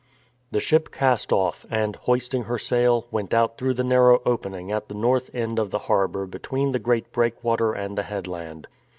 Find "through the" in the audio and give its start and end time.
3.59-3.83